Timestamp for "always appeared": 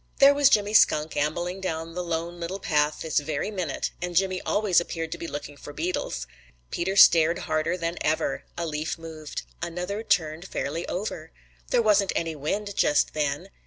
4.41-5.11